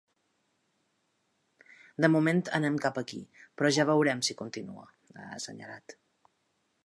De 2.05 2.11
moment 2.13 2.39
anem 2.61 2.79
cap 2.87 2.97
aquí, 3.03 3.21
però 3.59 3.71
ja 3.79 3.87
veurem 3.91 4.25
si 4.29 4.39
continua, 4.41 4.91
ha 5.17 5.27
assenyalat. 5.37 5.99